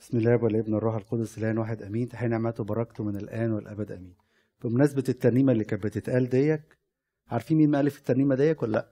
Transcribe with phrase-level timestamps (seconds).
[0.00, 2.08] بسم الله والابن الروح القدس الآن واحد آمين.
[2.08, 4.14] تحيي نعمته وبركته من الآن والأبد آمين.
[4.64, 6.78] بمناسبة الترنيمة اللي كانت بتتقال ديك
[7.28, 8.88] عارفين مين مؤلف الترنيمة ديك ولا لأ؟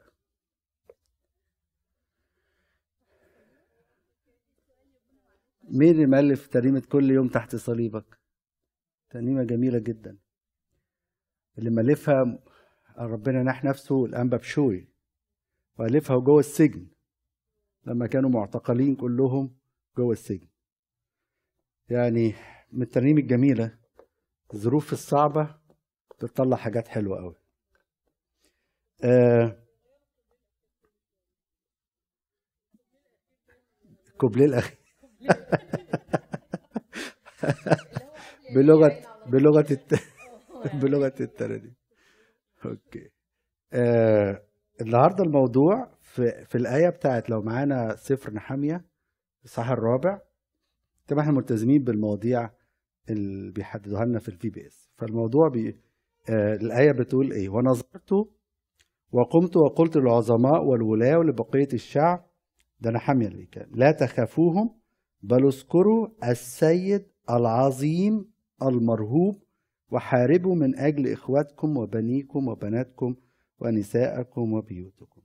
[5.65, 8.19] مين اللي مؤلف ترنيمة كل يوم تحت صليبك؟
[9.11, 10.19] ترنيمة جميلة جدا.
[11.59, 12.39] اللي مؤلفها
[12.99, 14.89] ربنا نح نفسه الأنبا بشوي.
[15.79, 16.87] والفها جوه السجن.
[17.87, 19.57] لما كانوا معتقلين كلهم
[19.97, 20.48] جوه السجن.
[21.91, 22.35] يعني
[22.73, 23.79] من الترنيم الجميلة
[24.55, 25.55] الظروف الصعبة
[26.23, 27.35] بتطلع حاجات حلوة قوي
[29.05, 29.57] آه
[34.09, 34.79] الكوبليه الأخير.
[38.55, 38.91] بلغه
[39.27, 39.95] بلغة الت...
[40.83, 41.75] بلغة الترنيم
[42.65, 43.11] OK.
[43.73, 44.43] آه
[44.81, 48.85] النهارده الموضوع في في الآية بتاعت لو معانا سفر نحميا
[49.45, 50.21] الإصحاح الرابع
[51.09, 52.51] طبعا إحنا ملتزمين بالمواضيع
[53.11, 55.69] اللي بيحددوها لنا في ال VBS فالموضوع بي
[56.31, 58.13] آه الآية بتقول إيه؟ ونظرت
[59.13, 62.27] وقمت وقلت للعظماء والولاة ولبقية الشعب
[62.81, 64.71] ده نحميا اللي كان لا تخافوهم
[65.23, 68.31] بل اذكروا السيد العظيم
[68.63, 69.43] المرهوب
[69.93, 73.15] وحاربوا من أجل إخواتكم وبنيكم وبناتكم
[73.61, 75.21] ونساءكم وبيوتكم.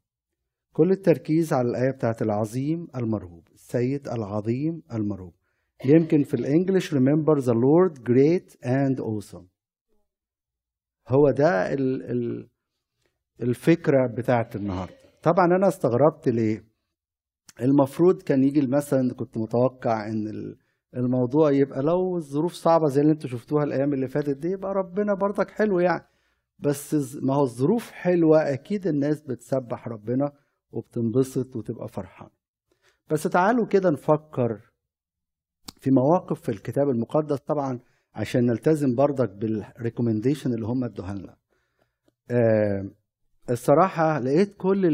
[0.73, 5.33] كل التركيز على الآية بتاعت العظيم المرهوب السيد العظيم المرهوب.
[5.85, 9.43] يمكن في الإنجليش remember the Lord great and awesome.
[11.07, 12.49] هو ده ال ال
[13.41, 14.93] الفكرة بتاعت النهاردة.
[15.23, 16.65] طبعا أنا استغربت ليه؟
[17.61, 20.55] المفروض كان يجي مثلا كنت متوقع إن
[20.97, 25.13] الموضوع يبقى لو الظروف صعبة زي اللي أنتوا شفتوها الأيام اللي فاتت دي يبقى ربنا
[25.13, 26.07] برضك حلو يعني.
[26.59, 30.31] بس ما هو الظروف حلوة أكيد الناس بتسبح ربنا
[30.71, 32.29] وبتنبسط وتبقى فرحان
[33.11, 34.72] بس تعالوا كده نفكر
[35.83, 37.79] في مواقف في الكتاب المقدس طبعا
[38.13, 41.35] عشان نلتزم برضك بال recommendation اللي هم ادوها لنا
[42.31, 42.89] آه
[43.49, 44.85] الصراحة لقيت كل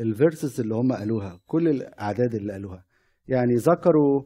[0.00, 2.84] ال verses اللي هم قالوها كل الأعداد اللي قالوها.
[3.28, 4.22] يعني ذكروا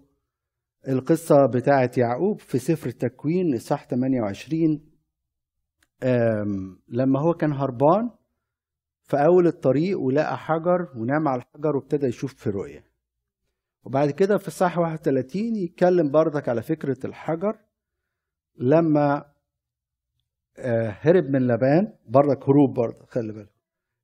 [0.89, 4.81] القصة بتاعة يعقوب في سفر التكوين إصحاح 28
[6.89, 8.11] لما هو كان هربان
[9.03, 12.85] في أول الطريق ولقى حجر ونام على الحجر وابتدى يشوف في رؤية.
[13.85, 17.59] وبعد كده في الصح 31 يتكلم بردك على فكرة الحجر.
[18.57, 19.25] لما
[21.01, 23.53] هرب من لبان بردك هروب برضه خلي بالك.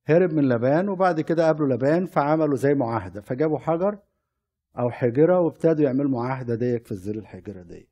[0.05, 3.21] هرب من لبان وبعد كده قابلوا لبان فعملوا زي معاهدة.
[3.21, 3.97] فجابوا حجر
[4.79, 7.89] أو حجرة وابتدوا يعملوا معاهدة ديك في الظل الحجرة ديك.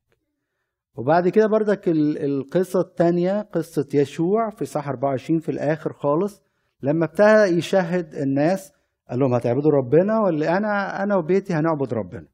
[0.95, 6.41] وبعد كده بردك القصة التانية قصة يشوع في صح 24 في الآخر خالص.
[6.81, 8.71] لما ابتدى يشهد الناس
[9.09, 12.27] قال لهم هتعبدوا ربنا ولا أنا أنا وبيتي هنعبد ربنا.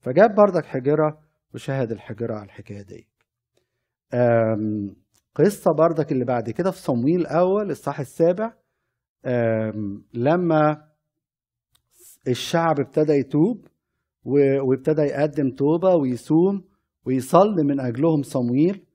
[0.00, 1.18] فجاب بردك حجرة
[1.54, 3.08] وشهد الحجرة على الحكاية دي.
[5.34, 8.52] قصة بردك اللي بعد كده في صمويل الأول الصح السابع.
[10.14, 10.82] لما
[12.28, 13.66] الشعب ابتدى يتوب
[14.68, 16.64] وابتدى يقدم توبة ويصوم
[17.06, 18.86] ويصلي من أجلهم صمويل.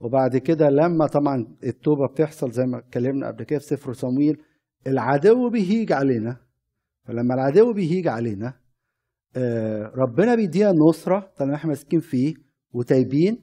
[0.00, 4.42] وبعد كده لما طبعا التوبة بتحصل زي ما اتكلمنا قبل كده في سفر صمويل
[4.86, 6.43] العدو بيهيج علينا.
[7.04, 8.60] فلما العدو بيهيج علينا
[9.94, 12.34] ربنا بيدينا النصرة طالما إحنا ماسكين فيه
[12.72, 13.42] وتايبين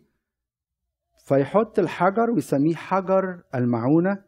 [1.28, 4.24] فيحط الحجر ويسميه حجر المعونة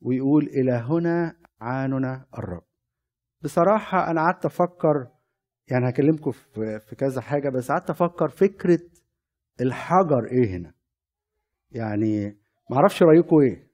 [0.00, 2.62] ويقول إلى هنا عاننا الرب.
[3.42, 5.08] بصراحة أنا قعدت أفكر
[5.70, 6.30] يعني هكلمكم
[6.78, 8.80] في كذا حاجة بس قعدت أفكر فكرة
[9.60, 10.74] الحجر إيه هنا؟
[11.70, 12.38] يعني
[12.70, 13.68] معرفش رأيكم إيه.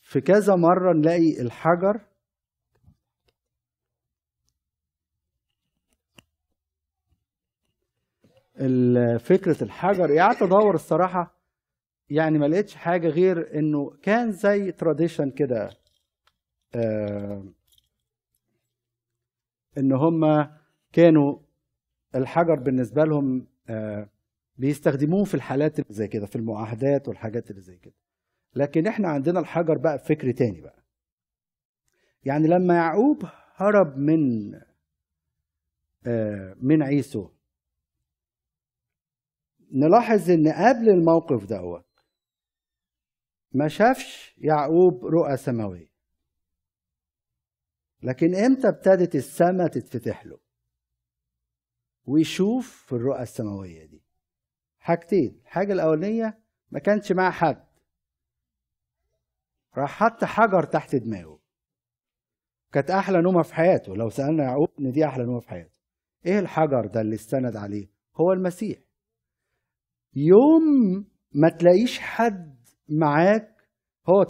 [0.00, 2.00] في كذا مرة نلاقي الحجر
[9.18, 10.18] فكرة الحجر.
[10.18, 11.38] قعدت أدور الصراحة
[12.10, 15.70] يعني ما لقيتش حاجة غير إنه كان زي تراديشن كده
[16.74, 17.44] آه
[19.78, 20.48] إن هم
[20.92, 21.38] كانوا
[22.14, 24.08] الحجر بالنسبة لهم آه
[24.56, 27.94] بيستخدموه في الحالات اللي زي كده في المعاهدات والحاجات اللي زي كده.
[28.54, 30.82] لكن إحنا عندنا الحجر بقى فكر تاني بقى.
[32.24, 33.22] يعني لما يعقوب
[33.54, 34.54] هرب من
[36.06, 37.28] آه من عيسو
[39.72, 41.88] نلاحظ إن قبل الموقف دوت
[43.52, 45.88] ما شافش يعقوب رؤى سماوية.
[48.02, 50.38] لكن إمتى ابتدت السماء تتفتح له؟
[52.04, 54.02] ويشوف في الرؤى السماوية دي.
[54.78, 56.38] حاجتين الحاجة الأولانية
[56.70, 57.66] ما كانش معاه حد.
[59.76, 61.40] راح حط حجر تحت دماغه.
[62.72, 63.96] كانت أحلى نومة في حياته.
[63.96, 65.72] لو سألنا يعقوب إن دي أحلى نومة في حياته.
[66.26, 68.78] إيه الحجر ده اللي استند عليه؟ هو المسيح.
[70.26, 71.04] يوم
[71.34, 73.48] ما تلاقيش حد معاك
[74.08, 74.24] هو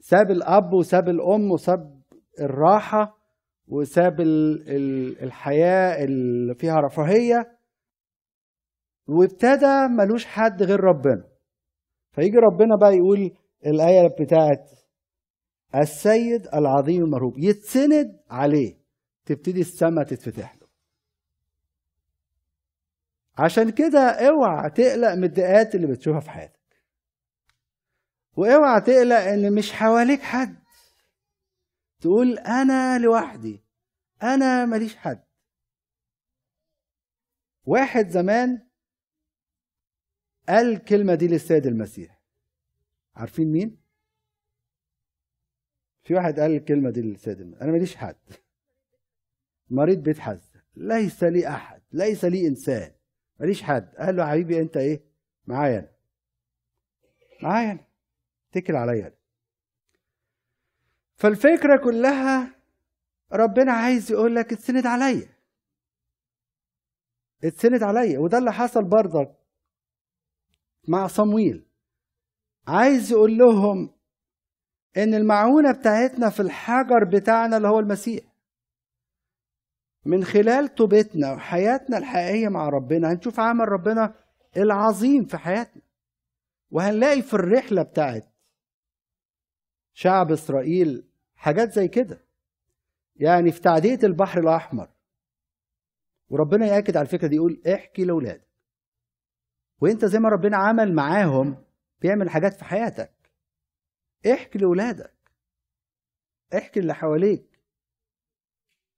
[0.00, 2.00] ساب الأب وساب الأم وساب
[2.40, 3.16] الراحة
[3.68, 4.20] وساب
[5.22, 7.58] الحياة اللي فيها رفاهية
[9.08, 11.24] وابتدى ملوش حد غير ربنا.
[12.12, 13.30] فيجي ربنا بقى يقول
[13.66, 14.70] الآية بتاعت
[15.74, 18.74] السيد العظيم المرهوب يتسند عليه
[19.26, 20.65] تبتدي السماء تتفتح له.
[23.38, 26.82] عشان كده اوعى تقلق من الدقات اللي بتشوفها في حياتك.
[28.36, 30.56] واوعى تقلق ان مش حواليك حد.
[32.00, 33.62] تقول أنا لوحدي
[34.22, 35.24] أنا ماليش حد.
[37.64, 38.66] واحد زمان
[40.48, 42.22] قال الكلمة دي للسيد المسيح.
[43.14, 43.80] عارفين مين؟
[46.04, 47.62] في واحد قال الكلمة دي للسيد المسيح.
[47.62, 48.16] أنا ماليش حد.
[49.70, 51.82] مريض بيت حزة ليس لي احد.
[51.92, 52.95] ليس لي انسان.
[53.40, 53.94] ماليش حد.
[53.98, 55.00] قال له حبيبي أنت إيه؟
[55.46, 55.92] معايا
[57.42, 57.78] معايا
[58.50, 59.12] اتكل عليا
[61.16, 62.54] فالفكرة كلها
[63.32, 65.28] ربنا عايز يقول لك اتسند عليا.
[67.44, 68.18] اتسند عليا.
[68.18, 69.36] وده اللي حصل برضك
[70.88, 71.66] مع صمويل.
[72.68, 73.90] عايز يقول لهم
[74.96, 78.24] إن المعونة بتاعتنا في الحجر بتاعنا اللي هو المسيح.
[80.06, 83.12] من خلال توبتنا وحياتنا الحقيقية مع ربنا.
[83.12, 84.14] هنشوف عمل ربنا
[84.56, 85.82] العظيم في حياتنا.
[86.70, 88.28] وهنلاقي في الرحلة بتاعت
[89.94, 91.04] شعب إسرائيل
[91.36, 92.20] حاجات زي كده.
[93.16, 94.88] يعني في تعدية البحر الأحمر.
[96.30, 98.46] وربنا يأكد على الفكرة دي يقول احكي لأولادك.
[99.80, 101.56] وانت زي ما ربنا عمل معاهم
[102.00, 103.12] بيعمل حاجات في حياتك.
[104.32, 105.14] احكي لأولادك.
[106.54, 107.55] احكي اللي حواليك.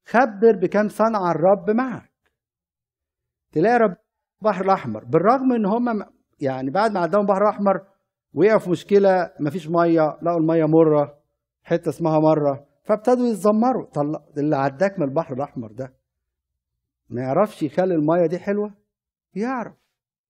[0.09, 2.11] خبر بكم صنع الرب معك.
[3.51, 3.95] تلاقي رب
[4.41, 6.05] البحر الأحمر بالرغم إن هم
[6.39, 7.87] يعني بعد ما عداهم البحر الأحمر
[8.33, 11.19] وقعوا في مشكلة مفيش مية لقوا المية مرة
[11.63, 13.85] حتة اسمها مرة فابتدوا يتذمروا.
[13.93, 15.93] طلع اللي عداك من البحر الأحمر ده.
[17.09, 18.73] ما يعرفش يخلي المية دي حلوة؟
[19.33, 19.75] يعرف.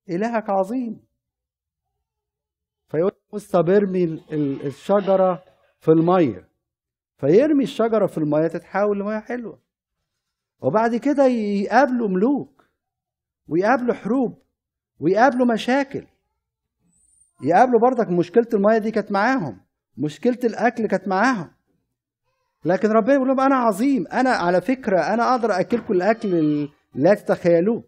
[0.09, 1.05] إلهك عظيم.
[2.87, 4.23] فيقول موسى بيرمي
[4.65, 5.43] الشجرة
[5.79, 6.49] في المية.
[7.17, 9.68] فيرمي الشجرة في المية تتحول لمية حلوة.
[10.61, 12.65] وبعد كده يقابلوا ملوك
[13.47, 14.37] ويقابلوا حروب
[14.99, 16.05] ويقابلوا مشاكل.
[17.43, 19.61] يقابلوا برضك مشكلة المية دي كانت معاهم
[19.97, 21.51] مشكلة الأكل كانت معاهم.
[22.65, 27.83] لكن ربنا يقول لهم أنا عظيم أنا على فكرة أنا أقدر أكلكم الأكل لا تتخيلوه.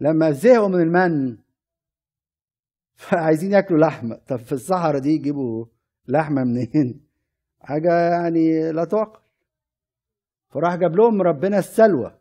[0.00, 1.38] لما زهقوا من المن
[2.96, 5.66] فعايزين ياكلوا لحمة طب في الصحراء دي يجيبوا
[6.08, 7.00] لحمة منين؟
[7.60, 9.23] حاجة يعني لا تعقل
[10.54, 12.18] فراح جاب لهم ربنا السلوى.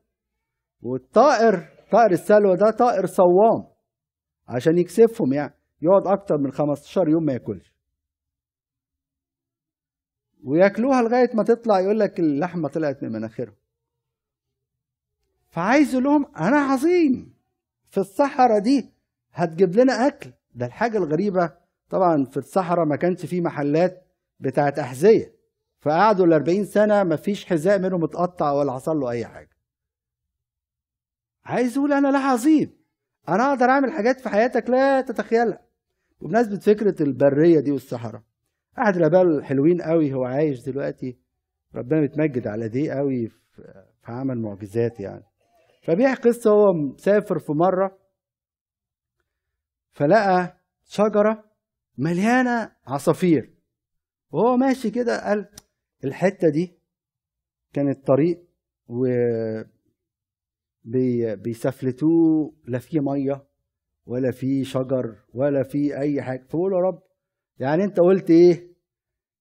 [0.82, 3.68] والطائر طائر السلوى ده طائر صوام
[4.48, 7.74] عشان يكسفهم يعني يقعد أكتر من 15 يوم ما ياكلش.
[10.44, 13.56] وياكلوها لغاية ما تطلع يقول لك اللحمة طلعت من مناخيرهم.
[15.50, 17.34] فعايز لهم أنا عظيم
[17.90, 18.94] في الصحراء دي
[19.34, 20.32] هتجيب لنا أكل.
[20.56, 21.54] ده الحاجة الغريبة
[21.90, 24.06] طبعا في الصحراء ما كانش في محلات
[24.40, 25.33] بتاعت أحذية.
[25.84, 29.50] فقعدوا ال 40 سنة ما فيش حذاء منهم اتقطع ولا حصل له أي حاجة.
[31.46, 32.78] عايز يقول أنا لا عظيم.
[33.30, 35.62] أنا أقدر أعمل حاجات في حياتك لا تتخيلها.
[36.22, 38.22] وبمناسبه فكرة البرية دي والصحراء
[38.80, 41.18] احد الأباء الحلوين قوي هو عايش دلوقتي
[41.76, 45.24] ربنا بيتمجد على دي قوي في عمل معجزات يعني.
[45.84, 47.98] فبيحكي قصة هو مسافر في مرة
[49.92, 51.44] فلقى شجرة
[51.98, 53.54] مليانة عصافير.
[54.32, 55.50] وهو ماشي كده قال
[56.08, 56.78] الحتة دي
[57.74, 58.44] كانت طريق
[58.88, 59.06] و
[60.84, 63.44] بي بيسفلتوه لا في مية
[64.06, 66.44] ولا في شجر ولا في أي حاجة.
[66.50, 67.02] فقول يا رب
[67.60, 68.74] يعني أنت قلت إيه؟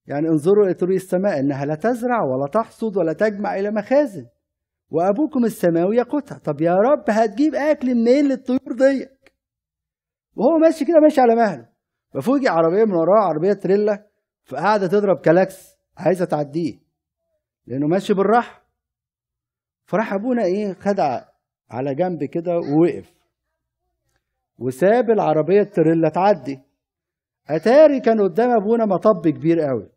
[0.07, 4.27] يعني انظروا إلى طريق السماء إنها لا تزرع ولا تحصد ولا تجمع إلى مخازن
[4.91, 9.33] وأبوكم السماوي يقوتها طب يا رب هتجيب أكل منين للطيور ديك؟
[10.37, 11.69] وهو ماشي كده ماشي على مهله.
[12.15, 14.07] ففوجئ عربية من وراه عربية تريلا
[14.45, 15.72] فقاعدة تضرب كلاكس.
[15.97, 16.79] عايزه تعديه
[17.67, 18.63] لأنه ماشي بالراحة.
[19.87, 21.25] فراح أبونا إيه خدع
[21.71, 23.13] على جنب كده ووقف.
[24.59, 26.61] وساب العربية التريلا تعدي.
[27.49, 29.89] أتاري كان قدام أبونا مطب كبير قوي.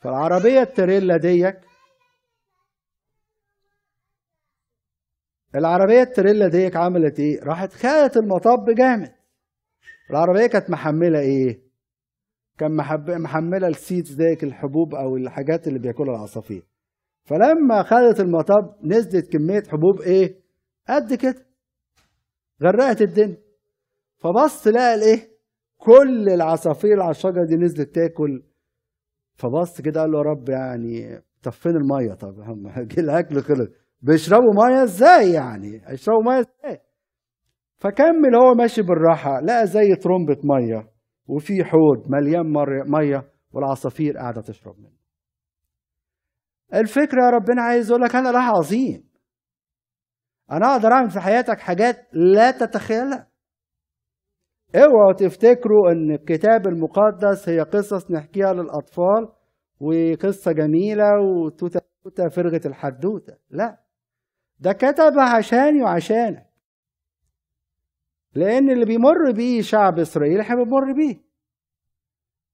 [0.00, 1.60] فالعربية التريلا ديك
[5.54, 9.14] العربية التريلا ديك عملت إيه؟ راحت خدت المطب جامد.
[10.10, 11.61] العربية كانت محملة إيه؟
[12.58, 12.76] كان
[13.22, 16.62] محملة السيدز ديك الحبوب أو الحاجات اللي بياكلها العصافير.
[17.24, 20.36] فلما خدت المطب نزلت كمية حبوب إيه؟
[20.88, 21.46] قد كده.
[22.62, 23.36] غرقت الدنيا.
[24.18, 25.32] فبص لقى الإيه؟
[25.78, 28.42] كل العصافير على الشجرة دي نزلت تاكل.
[29.34, 32.14] فبص كده قال له يا رب يعني طب فين المية.
[32.14, 32.34] طب
[32.98, 33.68] الأكل خلص.
[34.00, 36.80] بيشربوا مية إزاي يعني؟ هيشربوا مية إزاي؟
[37.78, 40.91] فكمل هو ماشي بالراحة لقى زي ترمبه مية.
[41.26, 42.52] وفي حوض مليان
[42.90, 45.02] مية والعصافير قاعدة تشرب منه.
[46.74, 49.08] الفكرة يا ربنا عايز يقول لك أنا له عظيم.
[50.50, 53.28] أنا أقدر أعمل في حياتك حاجات لا تتخيلها.
[54.76, 59.28] اوعوا تفتكروا إن الكتاب المقدس هي قصص نحكيها للأطفال
[59.80, 63.36] وقصة جميلة وتوتة فرغه الحدوتة.
[63.50, 63.80] لا.
[64.60, 66.51] ده كتب عشاني وعشانك.
[68.34, 71.20] لأن اللي بيمر بيه شعب إسرائيل إحنا بنمر بيه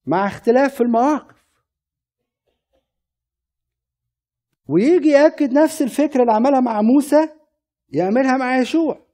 [0.07, 1.39] مع اختلاف في المواقف.
[4.69, 7.29] ويجي يأكد نفس الفكرة اللي عملها مع موسى
[7.89, 9.07] يعملها مع يشوع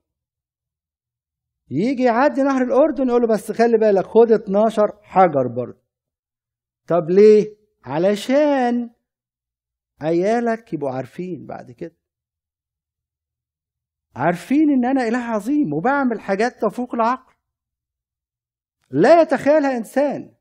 [1.70, 5.78] يجي يعدي نهر الأردن يقول له بس خلي بالك خد 12 حجر برضه.
[6.88, 8.90] طب ليه؟ علشان
[10.00, 11.96] عيالك يبقوا عارفين بعد كده.
[14.16, 17.34] عارفين إن أنا إله عظيم وبعمل حاجات تفوق العقل.
[18.90, 20.34] لا يتخيلها إنسان.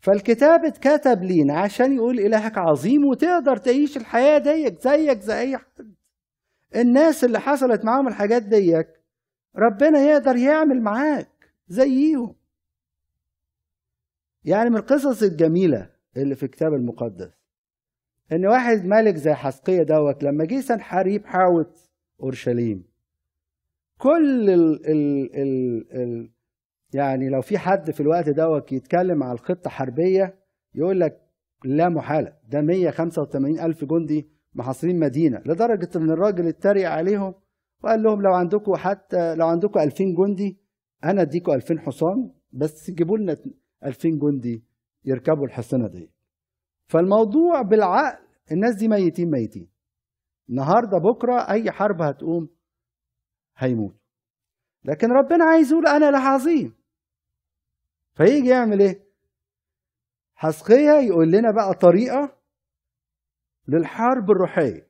[0.00, 5.94] فالكتاب اتكتب لينا عشان يقول إلهك عظيم وتقدر تعيش الحياة ديك زيك زي أي حد.
[6.76, 8.88] الناس اللي حصلت معاهم الحاجات ديك
[9.56, 12.34] ربنا يقدر يعمل معاك زيهم.
[14.44, 17.35] يعني من القصص الجميلة اللي في الكتاب المقدس.
[18.32, 21.90] إن واحد ملك زي حسقية دوت لما جه سنحاريب حاوط
[22.22, 22.84] أورشليم.
[23.98, 26.30] كل ال ال ال ال
[26.94, 30.34] يعني لو في حد في الوقت دوت يتكلم على الخطة حربية
[30.74, 31.20] يقول لك
[31.64, 35.42] لا محالة ده 185 ألف جندي محاصرين مدينة.
[35.46, 37.34] لدرجة إن الراجل اتريق عليهم
[37.84, 40.58] وقال لهم لو عندكم حتى لو عندكم 2000 جندي
[41.04, 43.36] أنا أديكم 2000 حصان بس جيبوا لنا
[43.84, 44.64] 2000 جندي
[45.04, 46.10] يركبوا الحصنة دي.
[46.86, 49.68] فالموضوع بالعقل الناس دي ميتين ميتين.
[50.50, 52.48] النهاردة بكرة أي حرب هتقوم
[53.56, 53.96] هيموت
[54.84, 56.74] لكن ربنا عايز يقول أنا له عظيم
[58.14, 59.06] فيجي يعمل إيه؟
[60.34, 62.36] حسقية يقول لنا بقى طريقة
[63.68, 64.86] للحرب الروحية.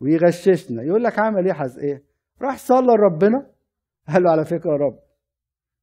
[0.00, 0.82] ويغششنا.
[0.82, 2.04] يقول لك عمل إيه حز إيه؟
[2.42, 3.50] راح صلى لربنا.
[4.08, 4.98] قال له على فكرة يا رب.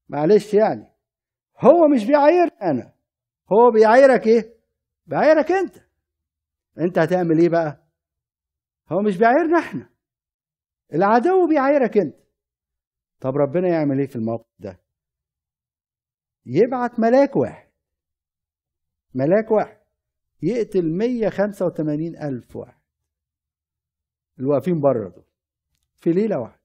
[0.10, 0.88] معلش يعني.
[1.60, 2.93] هو مش بيعاير أنا.
[3.52, 4.58] هو بيعايرك إيه؟
[5.06, 5.76] بيعايرك أنت.
[6.80, 7.84] أنت هتعمل إيه بقى؟
[8.92, 9.90] هو مش بيعايرنا إحنا.
[10.94, 12.18] العدو بيعايرك أنت.
[13.20, 14.80] طب ربنا يعمل إيه في الموقف ده؟
[16.46, 17.72] يبعت ملاك واحد.
[19.14, 19.84] ملاك واحد.
[20.42, 22.82] يقتل 185 ألف واحد.
[24.40, 25.26] الواقفين بره دول.
[25.96, 26.64] في ليلة واحدة.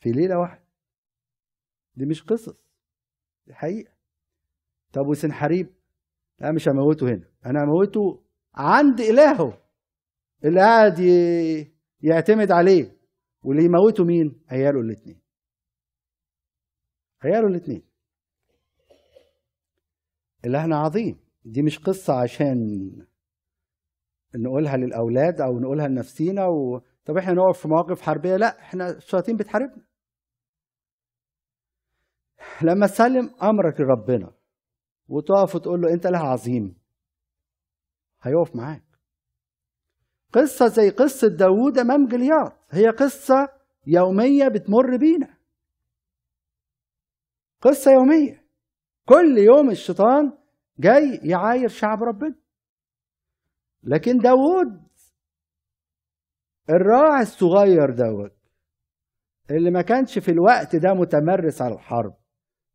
[0.00, 0.64] في ليلة واحدة.
[1.94, 2.56] دي مش قصص.
[3.46, 3.91] دي حقيقة.
[4.92, 5.66] طب وسنحريب
[6.38, 7.24] لا مش هموته هنا.
[7.46, 8.22] أنا هموته
[8.54, 9.58] عند إلهه
[10.44, 10.98] اللي قاعد
[12.00, 12.96] يعتمد عليه.
[13.42, 15.20] واللي يموته مين؟ عياله الاثنين
[17.24, 17.82] عياله الاثنين
[20.44, 21.18] إلهنا عظيم.
[21.44, 22.56] دي مش قصة عشان
[24.34, 26.80] نقولها للأولاد أو نقولها لنفسينا و...
[27.04, 29.84] طب إحنا نقف في مواقف حربية؟ لا إحنا الشياطين بتحاربنا.
[32.62, 34.32] لما تسلم أمرك لربنا.
[35.08, 36.78] وتقف وتقول له أنت له عظيم.
[38.22, 38.84] هيقف معاك.
[40.32, 43.48] قصة زي قصة داوود أمام جليات هي قصة
[43.86, 45.36] يومية بتمر بينا.
[47.60, 48.44] قصة يومية.
[49.08, 50.38] كل يوم الشيطان
[50.78, 52.34] جاي يعاير شعب ربنا.
[53.82, 54.82] لكن داود
[56.70, 58.36] الراعي الصغير دوت
[59.50, 62.14] اللي ما كانش في الوقت ده متمرس على الحرب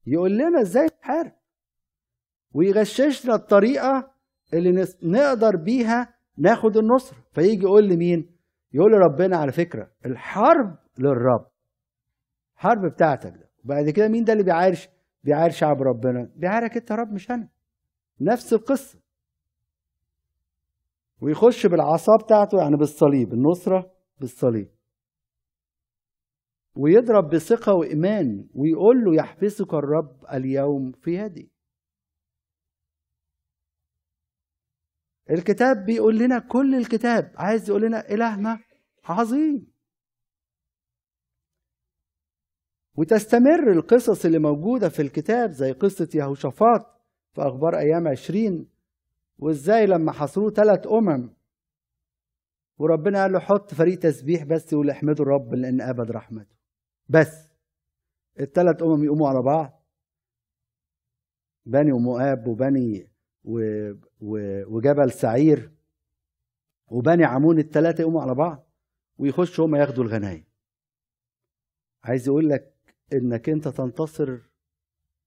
[0.08, 1.37] يقول لنا إزاي نحارب
[2.58, 4.12] ويغششنا الطريقة
[4.54, 8.30] اللي نقدر بيها ناخد النصرة فيجي يقول لمين
[8.74, 11.48] يقول لربنا على فكرة الحرب للرب.
[12.56, 13.50] الحرب بتاعتك ده.
[13.64, 14.90] وبعد كده مين ده اللي بيعاير
[15.24, 16.30] بيعاير شعب ربنا.
[16.36, 17.50] بيعايرك انت رب مش أنا.
[18.22, 19.00] نفس القصة.
[21.22, 24.70] ويخش بالعصا بتاعته يعني بالصليب النصرة بالصليب.
[26.76, 31.57] ويضرب بثقة وإيمان ويقول له يحبسك الرب اليوم في يدي.
[35.30, 37.32] الكتاب بيقول لنا كل الكتاب.
[37.36, 38.60] عايز يقول لنا إلهنا
[39.06, 39.68] عظيم.
[42.96, 46.82] وتستمر القصص اللي موجودة في الكتاب زي قصة يهوشافاط
[47.34, 48.68] في أخبار أيام عشرين
[49.40, 51.34] وإزاي لما حصروه ثلاث أمم
[52.78, 56.56] وربنا قال له حط فريق تسبيح بس يقول احمدوا الرب لأن أبد رحمته.
[57.10, 57.50] بس
[58.40, 59.84] الثلاث أمم يقوموا على بعض.
[61.66, 63.17] بني ومؤاب وبني.
[63.44, 65.72] وجبل سعير
[66.88, 68.70] وبني عمون الثلاثه يقوموا على بعض
[69.18, 70.46] ويخشوا هم ياخدوا الغنايم.
[72.04, 74.40] عايز يقول لك إنك أنت تنتصر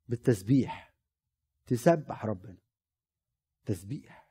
[0.09, 0.95] بالتسبيح
[1.67, 2.59] تسبح ربنا
[3.67, 4.31] تسبيح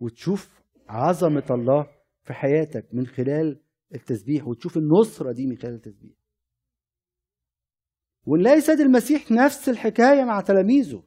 [0.00, 1.90] وتشوف عظمة الله
[2.22, 3.62] في حياتك من خلال
[3.94, 6.16] التسبيح وتشوف النصرة دي من خلال التسبيح.
[8.26, 11.02] ونلاقي سيد المسيح نفس الحكاية مع تلاميذه.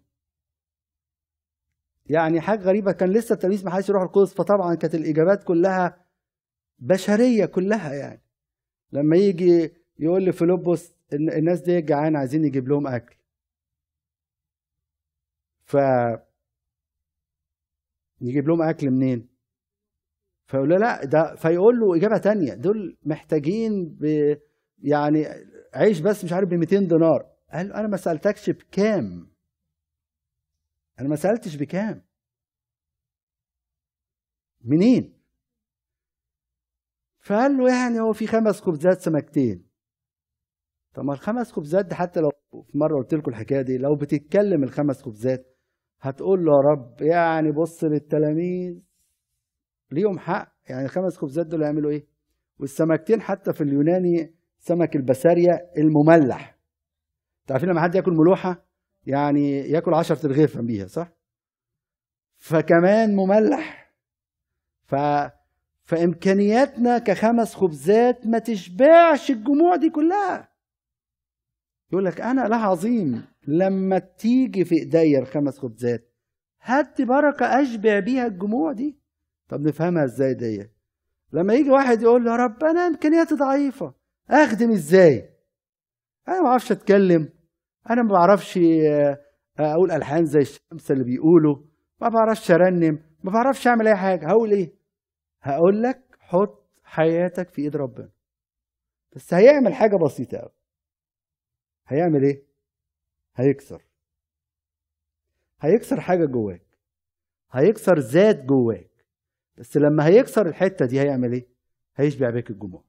[2.09, 6.05] يعني حاجة غريبة كان لسه التلاميذ ما حدش يروح القدس فطبعا كانت الإجابات كلها
[6.79, 8.21] بشرية كلها يعني.
[8.91, 13.15] لما يجي يقول لفيلبس الناس دي جعان عايزين نجيب لهم أكل.
[15.65, 15.77] ف
[18.21, 19.27] نجيب لهم أكل منين؟
[20.47, 24.35] فيقول له لا ده فيقول له إجابة تانية دول محتاجين ب
[24.83, 25.27] يعني
[25.73, 27.25] عيش بس مش عارف ب 200 دينار.
[27.53, 29.27] قال له أنا ما سألتكش بكام؟
[31.00, 32.01] أنا ما سألتش بكام.
[34.62, 35.20] منين؟
[37.20, 39.70] فقال له يعني هو في خمس خبزات سمكتين.
[40.94, 44.63] طب ما الخمس خبزات دي حتى لو في مرة قلت لكم الحكاية دي لو بتتكلم
[44.63, 45.58] الخمس خبزات
[46.01, 48.79] هتقول له يا رب يعني بص للتلاميذ
[49.91, 50.53] ليهم حق.
[50.70, 52.08] يعني الخمس خبزات دول يعملوا إيه؟
[52.60, 56.60] والسمكتين حتى في اليوناني سمك البسارية المملح.
[57.48, 58.68] تعرفين لما حد ياكل ملوحة؟
[59.06, 61.08] يعني ياكل عشرة رغيفة بيها صح؟
[62.38, 63.94] فكمان مملح.
[64.84, 64.96] ف
[65.84, 70.50] فإمكانياتنا كخمس خبزات ما تشبعش الجموع دي كلها.
[71.91, 76.13] يقول لك أنا له عظيم لما تيجي في إيديا الخمس خبزات
[76.62, 79.00] هات بركة أشبع بيها الجموع دي.
[79.48, 80.70] طب نفهمها إزاي دي؟
[81.34, 83.94] لما يجي واحد يقول له يا رب أنا إمكانياتي ضعيفة
[84.29, 85.29] أخدم إزاي؟
[86.27, 87.29] أنا ما أعرفش أتكلم.
[87.89, 89.18] أنا ما بعرفش آه،
[89.59, 91.55] أقول ألحان زي الشمس اللي بيقولوا.
[92.01, 94.27] ما بعرفش أرنم ما بعرفش أعمل أي حاجة.
[94.27, 94.74] هقول إيه؟
[95.42, 98.09] هقول لك حط حياتك في إيد ربنا.
[99.15, 100.51] بس هيعمل حاجة بسيطة قوي
[101.87, 102.44] هيعمل إيه؟
[103.35, 103.81] هيكسر.
[105.61, 106.65] هيكسر حاجة جواك.
[107.51, 108.89] هيكسر ذات جواك.
[109.57, 111.48] بس لما هيكسر الحتة دي هيعمل إيه؟
[111.96, 112.83] هيشبع بيك الجموع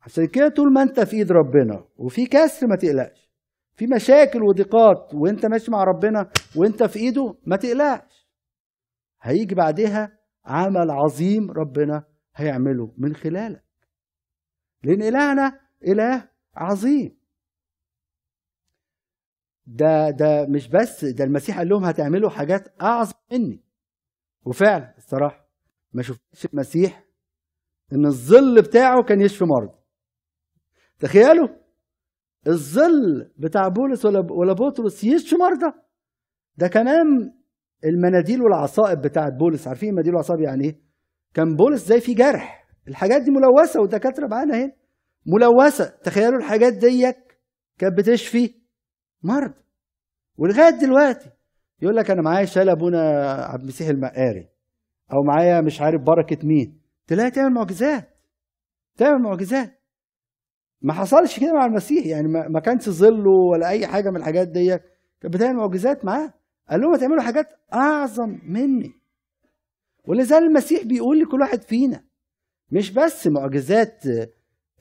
[0.00, 3.28] عشان كده طول ما انت في ايد ربنا وفي كسر ما تقلقش.
[3.76, 8.28] في مشاكل وضيقات وانت ماشي مع ربنا وانت في ايده ما تقلقش.
[9.22, 12.04] هيجي بعدها عمل عظيم ربنا
[12.36, 13.64] هيعمله من خلالك.
[14.84, 17.18] لأن إلهنا إله عظيم.
[19.66, 23.64] ده ده مش بس ده المسيح قال لهم هتعملوا حاجات أعظم مني.
[24.44, 25.48] وفعلا الصراحة
[25.92, 27.04] ما شفتش المسيح
[27.92, 29.77] إن الظل بتاعه كان يشفي مرضى.
[30.98, 31.48] تخيلوا
[32.46, 35.76] الظل بتاع بولس ولا ولا بطرس يشفي مرضى.
[36.56, 37.32] ده كمان
[37.84, 39.68] المناديل والعصائب بتاعت بولس.
[39.68, 40.80] عارفين المناديل والعصائب يعني إيه؟
[41.34, 42.68] كان بولس زي في جرح.
[42.88, 44.72] الحاجات دي ملوثة والدكاترة معانا هنا
[45.26, 45.84] ملوثة.
[46.04, 47.38] تخيلوا الحاجات ديك
[47.78, 48.54] كانت بتشفي
[49.22, 49.52] مرض.
[50.36, 51.30] ولغاية دلوقتي
[51.82, 54.48] يقول لك أنا معايا شال أبونا عبد المسيح المقاري
[55.12, 56.80] أو معايا مش عارف بركة مين.
[57.06, 58.08] تلاقي تعمل معجزات.
[58.96, 59.77] تعمل معجزات.
[60.82, 62.06] ما حصلش كده مع المسيح.
[62.06, 64.68] يعني ما كانش ظله ولا أي حاجة من الحاجات دي
[65.20, 66.32] كانت بتعمل معجزات معاه.
[66.70, 68.92] قال لهم هتعملوا حاجات أعظم مني.
[70.08, 72.04] ولذلك المسيح بيقول لكل واحد فينا
[72.70, 74.06] مش بس معجزات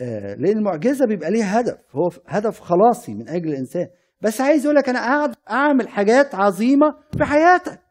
[0.02, 1.78] آه، لأن المعجزة بيبقى ليها هدف.
[1.92, 3.88] هو هدف خلاصي من أجل الإنسان.
[4.22, 7.82] بس عايز يقول لك أنا قاعد أعمل حاجات عظيمة في حياتك.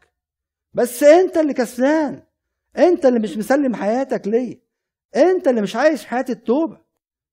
[0.74, 2.22] بس أنت اللي كسلان.
[2.78, 4.56] أنت اللي مش مسلم حياتك ليا.
[5.16, 6.85] أنت اللي مش عايش حياة التوبة.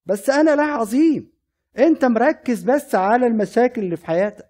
[0.05, 1.33] بس أنا لا عظيم.
[1.77, 4.49] أنت مركز بس على المشاكل اللي في حياتك.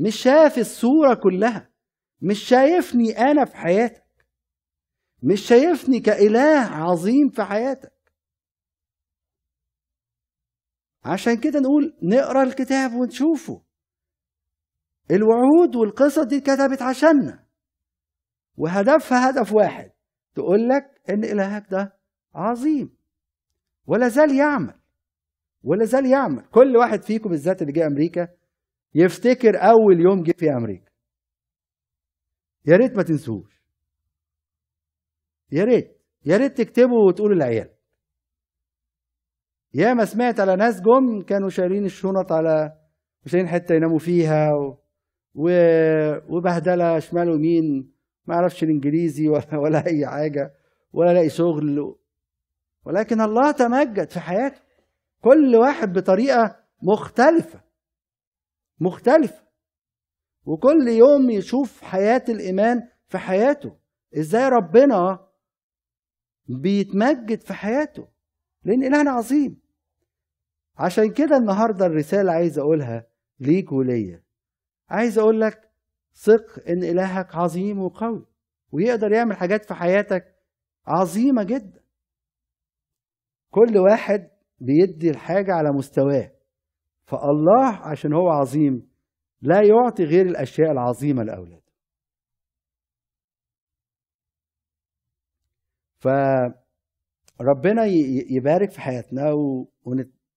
[0.00, 1.70] مش شايف الصورة كلها.
[2.22, 4.04] مش شايفني أنا في حياتك.
[5.22, 7.92] مش شايفني كإله عظيم في حياتك.
[11.04, 13.62] عشان كده نقول نقرأ الكتاب ونشوفه.
[15.10, 17.46] الوعود والقصص دي اتكتبت عشاننا.
[18.56, 19.90] وهدفها هدف واحد.
[20.34, 21.98] تقول لك إن إلهك ده
[22.34, 22.97] عظيم.
[23.88, 24.74] ولا زال يعمل.
[25.62, 26.42] ولا زال يعمل.
[26.50, 28.28] كل واحد فيكم بالذات اللي جه أمريكا
[28.94, 30.90] يفتكر أول يوم جه في أمريكا.
[32.66, 33.62] يا ريت ما تنسوش
[35.52, 35.98] يا ريت.
[36.26, 37.70] يا ريت تكتبوا وتقولوا للعيال.
[39.74, 42.78] يا ما سمعت على ناس جم كانوا شايلين الشنط على
[43.26, 44.78] شايلين حتة يناموا فيها و...
[45.34, 45.50] و...
[46.28, 47.92] وبهدلة شمال ويمين.
[48.26, 50.54] ما يعرفش الإنجليزي ولا ولا أي حاجة.
[50.92, 51.94] ولا ألاقي شغل.
[52.84, 54.60] ولكن الله تمجد في حياته.
[55.20, 57.60] كل واحد بطريقة مختلفة.
[58.80, 59.42] مختلفة.
[60.44, 63.76] وكل يوم يشوف حياة الإيمان في حياته.
[64.18, 65.28] إزاي ربنا
[66.46, 68.08] بيتمجد في حياته.
[68.64, 69.60] لأن إلهنا عظيم.
[70.76, 73.06] عشان كده النهارده الرسالة عايز أقولها
[73.40, 74.22] ليك وليا.
[74.88, 75.70] عايز أقول لك
[76.14, 78.26] ثق إن إلهك عظيم وقوي.
[78.72, 80.34] ويقدر يعمل حاجات في حياتك
[80.86, 81.80] عظيمة جدا.
[83.50, 84.30] كل واحد
[84.60, 86.32] بيدي الحاجة على مستواه.
[87.06, 88.88] فالله عشان هو عظيم
[89.42, 91.62] لا يعطي غير الأشياء العظيمة لأولاده.
[97.38, 97.84] فربنا
[98.30, 99.32] يبارك في حياتنا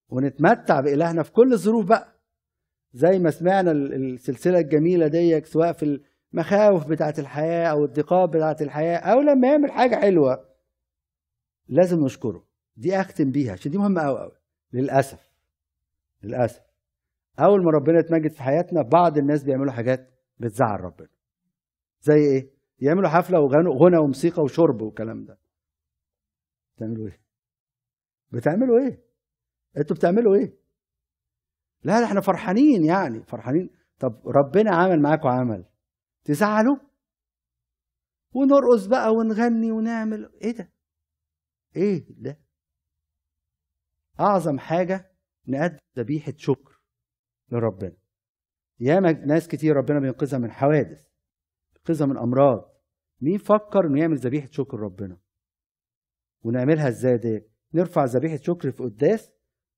[0.10, 2.08] ونتمتع بإلهنا في كل الظروف بقى.
[2.94, 6.02] زي ما سمعنا السلسلة الجميلة دي سواء في
[6.34, 10.46] المخاوف بتاعت الحياة أو الضيقات بتاعت الحياة أو لما يعمل حاجة حلوة
[11.70, 12.51] لازم نشكره.
[12.76, 14.38] دي أختم بيها عشان دي مهمة أوي أوي.
[14.74, 15.32] للأسف
[16.24, 16.62] للأسف.
[17.40, 21.10] أول ما ربنا يتمجد في حياتنا بعض الناس بيعملوا حاجات بتزعل ربنا.
[22.02, 25.38] زي إيه؟ يعملوا حفلة وغنى وموسيقى وشرب والكلام ده.
[26.76, 27.22] بتعملوا إيه؟
[28.32, 29.04] بتعملوا إيه؟
[29.78, 30.54] أنتوا بتعملوا إيه؟
[31.84, 33.70] لا لا إحنا فرحانين يعني فرحانين.
[34.00, 35.66] طب ربنا عمل معاكم عمل.
[36.24, 36.78] تزعلوا؟
[38.34, 40.32] ونرقص بقى ونغني ونعمل.
[40.42, 40.72] إيه ده؟
[41.76, 42.40] إيه ده؟
[44.22, 45.12] أعظم حاجة
[45.48, 46.82] نقدم ذبيحة شكر
[47.52, 47.94] لربنا.
[48.80, 51.08] ياما ناس كتير ربنا بينقذها من حوادث
[51.74, 52.72] بينقذها من أمراض.
[53.22, 55.18] مين فكر إنه يعمل ذبيحة شكر ربنا؟
[56.44, 59.32] ونعملها إزاي دي؟ نرفع ذبيحة شكر في قداس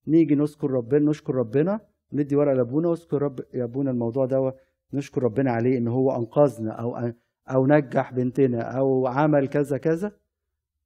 [0.08, 1.80] نيجي نذكر ربنا نشكر ربنا
[2.14, 4.56] ندي ورقة لأبونا واذكر رب يا أبونا الموضوع ده
[4.94, 7.14] نشكر ربنا عليه إن هو أنقذنا أو
[7.50, 10.12] أو نجح بنتنا أو عمل كذا كذا.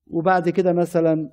[0.08, 1.32] وبعد كده مثلا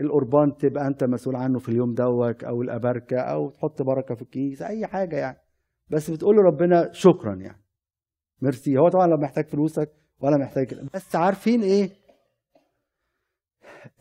[0.00, 4.66] القربان تبقى أنت مسؤول عنه في اليوم دوت أو الابركه أو تحط بركة في الكنيسة
[4.66, 5.38] أي حاجة يعني.
[5.90, 7.62] بس بتقول لربنا شكرا يعني.
[8.42, 8.78] ميرسي.
[8.78, 11.90] هو طبعا لا محتاج فلوسك ولا محتاج بس عارفين إيه؟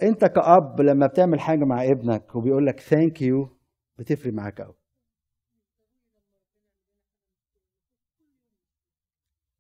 [0.03, 3.49] أنت كأب لما بتعمل حاجة مع ابنك وبيقول لك thank you
[3.99, 4.75] بتفرق معاك قوي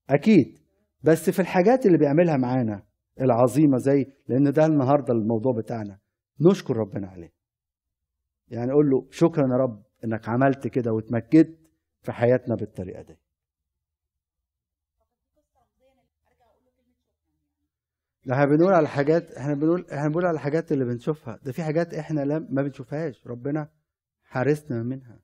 [0.09, 0.59] أكيد.
[1.03, 2.83] بس في الحاجات اللي بيعملها معانا
[3.21, 6.02] العظيمة زي لأن ده النهارده الموضوع بتاعنا.
[6.39, 7.33] نشكر ربنا عليه.
[8.47, 11.57] يعني أقول له شكرا يا رب إنك عملت كده واتمكدت
[12.01, 13.17] في حياتنا بالطريقة دي.
[18.25, 21.39] ده إحنا بنقول على حاجات إحنا بنقول إحنا بنقول على الحاجات اللي بنشوفها.
[21.43, 23.27] ده في حاجات إحنا لم ما بنشوفهاش.
[23.27, 23.69] ربنا
[24.23, 25.19] حارسنا منها.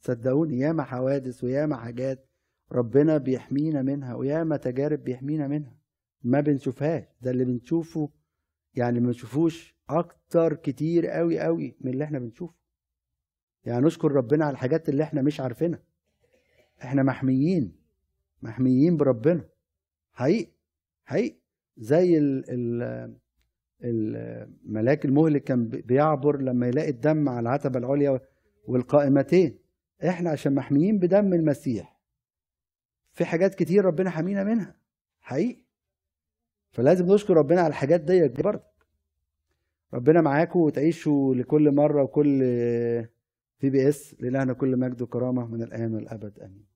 [0.00, 2.28] صدقوني ياما حوادث وياما حاجات
[2.72, 5.76] ربنا بيحمينا منها وياما تجارب بيحمينا منها.
[6.22, 7.04] ما بنشوفهاش.
[7.20, 8.10] ده اللي بنشوفه
[8.74, 12.54] يعني ما بنشوفوش أكتر كتير قوي قوي من اللي إحنا بنشوفه.
[13.64, 15.82] يعني نشكر ربنا على الحاجات اللي إحنا مش عارفينها.
[16.82, 17.76] إحنا محميين
[18.42, 19.48] محميين بربنا.
[20.12, 20.52] حقيقي
[21.04, 21.36] حقيقي.
[21.76, 22.18] زي
[23.84, 28.20] الملاك المهلك كان بيعبر لما يلاقي الدم على العتبة العليا
[28.64, 29.58] والقائمتين.
[30.08, 32.00] إحنا عشان محميين بدم المسيح.
[33.12, 34.76] في حاجات كتير ربنا حمينا منها.
[35.20, 35.64] حقيقي.
[36.72, 38.71] فلازم نشكر ربنا على الحاجات دي برضه.
[39.94, 42.38] ربنا معاكم وتعيشوا لكل مرة وكل
[43.58, 46.38] في بي اس لإلهنا كل مجد وكرامة من الآن والأبد.
[46.38, 46.71] آمين.